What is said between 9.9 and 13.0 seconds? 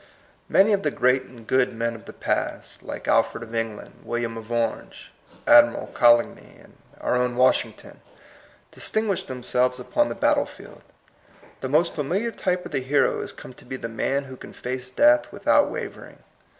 the battle field. The most familiar type of the